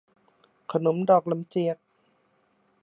[0.71, 1.77] ขนมดอกลำเจียก